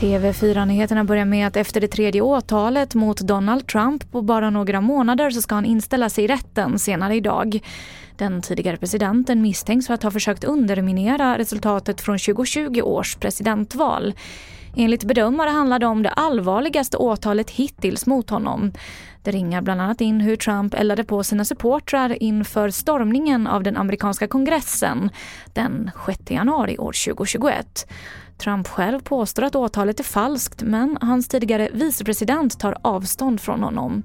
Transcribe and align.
TV4-nyheterna 0.00 1.04
börjar 1.04 1.24
med 1.24 1.46
att 1.46 1.56
efter 1.56 1.80
det 1.80 1.88
tredje 1.88 2.20
åtalet 2.20 2.94
mot 2.94 3.20
Donald 3.20 3.66
Trump 3.66 4.12
på 4.12 4.22
bara 4.22 4.50
några 4.50 4.80
månader 4.80 5.30
så 5.30 5.42
ska 5.42 5.54
han 5.54 5.64
inställa 5.64 6.10
sig 6.10 6.24
i 6.24 6.26
rätten 6.26 6.78
senare 6.78 7.16
idag. 7.16 7.60
Den 8.16 8.42
tidigare 8.42 8.76
presidenten 8.76 9.42
misstänks 9.42 9.86
för 9.86 9.94
att 9.94 10.02
ha 10.02 10.10
försökt 10.10 10.44
underminera 10.44 11.38
resultatet 11.38 12.00
från 12.00 12.18
2020 12.18 12.80
års 12.82 13.16
presidentval. 13.16 14.14
Enligt 14.80 15.04
bedömare 15.04 15.50
handlar 15.50 15.78
det 15.78 15.86
om 15.86 16.02
det 16.02 16.10
allvarligaste 16.10 16.96
åtalet 16.96 17.50
hittills 17.50 18.06
mot 18.06 18.30
honom. 18.30 18.72
Det 19.22 19.30
ringar 19.30 19.62
bland 19.62 19.80
annat 19.80 20.00
in 20.00 20.20
hur 20.20 20.36
Trump 20.36 20.74
eldade 20.74 21.04
på 21.04 21.24
sina 21.24 21.44
supportrar 21.44 22.22
inför 22.22 22.70
stormningen 22.70 23.46
av 23.46 23.62
den 23.62 23.76
amerikanska 23.76 24.26
kongressen 24.26 25.10
den 25.54 25.90
6 26.06 26.30
januari 26.30 26.78
år 26.78 26.92
2021. 27.06 27.86
Trump 28.38 28.68
själv 28.68 29.00
påstår 29.00 29.42
att 29.42 29.56
åtalet 29.56 30.00
är 30.00 30.04
falskt 30.04 30.62
men 30.62 30.98
hans 31.00 31.28
tidigare 31.28 31.68
vicepresident 31.72 32.60
tar 32.60 32.78
avstånd 32.82 33.40
från 33.40 33.62
honom. 33.62 34.02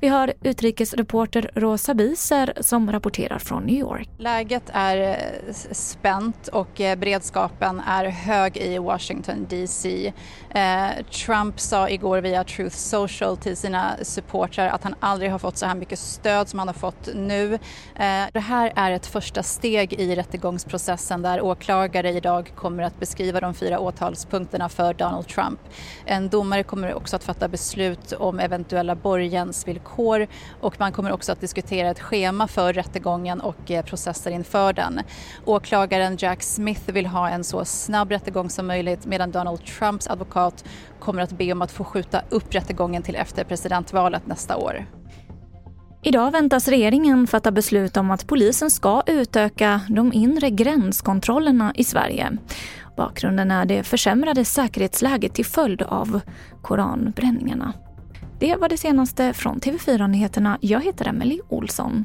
Vi 0.00 0.08
har 0.08 0.32
utrikesreporter 0.42 1.50
Rosa 1.54 1.94
Biser 1.94 2.52
som 2.60 2.92
rapporterar 2.92 3.38
från 3.38 3.62
New 3.62 3.78
York. 3.78 4.08
Läget 4.18 4.70
är 4.72 4.96
eh, 4.98 5.52
spänt 5.72 6.48
och 6.48 6.80
eh, 6.80 6.98
beredskapen 6.98 7.80
är 7.80 8.04
hög 8.04 8.56
i 8.56 8.78
Washington 8.78 9.46
DC. 9.50 10.11
Eh, 10.50 11.04
Trump 11.10 11.60
sa 11.60 11.88
igår 11.88 12.18
via 12.18 12.44
Truth 12.44 12.76
Social 12.76 13.36
till 13.36 13.56
sina 13.56 13.96
supportrar 14.02 14.68
att 14.68 14.84
han 14.84 14.94
aldrig 15.00 15.30
har 15.30 15.38
fått 15.38 15.56
så 15.56 15.66
här 15.66 15.74
mycket 15.74 15.98
stöd 15.98 16.48
som 16.48 16.58
han 16.58 16.68
har 16.68 16.74
fått 16.74 17.08
nu. 17.14 17.54
Eh, 17.94 18.24
det 18.32 18.40
här 18.40 18.72
är 18.76 18.90
ett 18.90 19.06
första 19.06 19.42
steg 19.42 19.92
i 19.92 20.16
rättegångsprocessen 20.16 21.22
där 21.22 21.40
åklagare 21.40 22.10
idag 22.10 22.52
kommer 22.56 22.82
att 22.82 23.00
beskriva 23.00 23.40
de 23.40 23.54
fyra 23.54 23.78
åtalspunkterna 23.78 24.68
för 24.68 24.94
Donald 24.94 25.28
Trump. 25.28 25.60
En 26.04 26.28
domare 26.28 26.62
kommer 26.62 26.94
också 26.94 27.16
att 27.16 27.24
fatta 27.24 27.48
beslut 27.48 28.12
om 28.12 28.40
eventuella 28.40 28.94
borgensvillkor 28.94 30.26
och 30.60 30.80
man 30.80 30.92
kommer 30.92 31.12
också 31.12 31.32
att 31.32 31.40
diskutera 31.40 31.90
ett 31.90 32.00
schema 32.00 32.48
för 32.48 32.72
rättegången 32.72 33.40
och 33.40 33.70
eh, 33.70 33.84
processer 33.84 34.30
inför 34.30 34.72
den. 34.72 35.00
Åklagaren 35.44 36.16
Jack 36.18 36.42
Smith 36.42 36.92
vill 36.92 37.06
ha 37.06 37.28
en 37.28 37.44
så 37.44 37.64
snabb 37.64 38.10
rättegång 38.10 38.50
som 38.50 38.66
möjligt 38.66 39.06
medan 39.06 39.30
Donald 39.30 39.64
Trump 39.64 40.01
Trumps 40.02 40.06
advokat 40.06 40.64
kommer 41.00 41.22
att 41.22 41.32
be 41.38 41.52
om 41.52 41.62
att 41.62 41.72
få 41.72 41.84
skjuta 41.84 42.22
upp 42.30 42.54
rättegången 42.54 43.02
till 43.02 43.16
efter 43.16 43.44
presidentvalet 43.44 44.26
nästa 44.26 44.56
år. 44.56 44.86
Idag 46.04 46.32
väntas 46.32 46.68
regeringen 46.68 47.26
fatta 47.26 47.50
beslut 47.50 47.96
om 47.96 48.10
att 48.10 48.26
polisen 48.26 48.70
ska 48.70 49.02
utöka 49.06 49.80
de 49.88 50.12
inre 50.12 50.50
gränskontrollerna 50.50 51.72
i 51.76 51.84
Sverige. 51.84 52.38
Bakgrunden 52.96 53.50
är 53.50 53.64
det 53.64 53.82
försämrade 53.82 54.44
säkerhetsläget 54.44 55.34
till 55.34 55.44
följd 55.44 55.82
av 55.82 56.20
koranbränningarna. 56.62 57.72
Det 58.40 58.56
var 58.56 58.68
det 58.68 58.76
senaste 58.78 59.32
från 59.32 59.60
TV4 59.60 60.08
Nyheterna. 60.08 60.58
Jag 60.60 60.80
heter 60.80 61.08
Emily 61.08 61.40
Olsson. 61.48 62.04